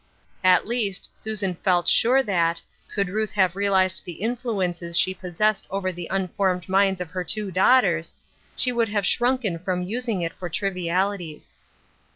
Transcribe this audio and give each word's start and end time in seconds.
At 0.43 0.65
least, 0.65 1.15
Susan 1.15 1.53
felt 1.53 1.87
sure 1.87 2.23
that, 2.23 2.59
could 2.91 3.07
Ruth 3.07 3.33
have 3.33 3.55
real 3.55 3.75
ized 3.75 4.03
the 4.03 4.13
influences 4.13 4.97
she 4.97 5.13
possessed 5.13 5.67
over 5.69 5.91
the 5.91 6.09
un 6.09 6.27
formed 6.29 6.67
minds 6.67 7.01
of 7.01 7.11
her 7.11 7.23
two 7.23 7.51
daughters, 7.51 8.15
she 8.55 8.71
would 8.71 8.89
have 8.89 9.05
shrunken 9.05 9.59
from 9.59 9.83
using 9.83 10.23
it 10.23 10.33
for 10.33 10.49
trivialities. 10.49 11.55